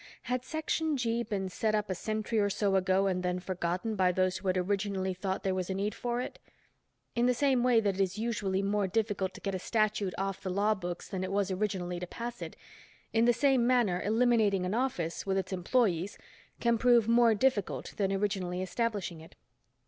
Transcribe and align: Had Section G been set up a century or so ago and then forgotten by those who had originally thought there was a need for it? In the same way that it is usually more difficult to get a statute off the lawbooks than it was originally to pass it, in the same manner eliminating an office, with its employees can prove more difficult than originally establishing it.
Had 0.23 0.43
Section 0.43 0.97
G 0.97 1.21
been 1.21 1.47
set 1.47 1.75
up 1.75 1.87
a 1.87 1.93
century 1.93 2.39
or 2.39 2.49
so 2.49 2.75
ago 2.75 3.05
and 3.05 3.21
then 3.21 3.39
forgotten 3.39 3.95
by 3.95 4.11
those 4.11 4.37
who 4.37 4.47
had 4.47 4.57
originally 4.57 5.13
thought 5.13 5.43
there 5.43 5.53
was 5.53 5.69
a 5.69 5.75
need 5.75 5.93
for 5.93 6.19
it? 6.21 6.39
In 7.13 7.27
the 7.27 7.35
same 7.35 7.61
way 7.61 7.79
that 7.79 7.93
it 7.93 8.01
is 8.01 8.17
usually 8.17 8.63
more 8.63 8.87
difficult 8.87 9.35
to 9.35 9.41
get 9.41 9.53
a 9.53 9.59
statute 9.59 10.15
off 10.17 10.41
the 10.41 10.49
lawbooks 10.49 11.07
than 11.07 11.23
it 11.23 11.31
was 11.31 11.51
originally 11.51 11.99
to 11.99 12.07
pass 12.07 12.41
it, 12.41 12.55
in 13.13 13.25
the 13.25 13.31
same 13.31 13.67
manner 13.67 14.01
eliminating 14.03 14.65
an 14.65 14.73
office, 14.73 15.27
with 15.27 15.37
its 15.37 15.53
employees 15.53 16.17
can 16.59 16.79
prove 16.79 17.07
more 17.07 17.35
difficult 17.35 17.93
than 17.97 18.11
originally 18.11 18.63
establishing 18.63 19.21
it. 19.21 19.35